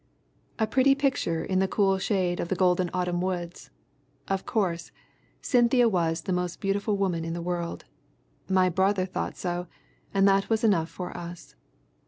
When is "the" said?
1.59-1.67, 2.47-2.55, 6.21-6.33, 7.33-7.39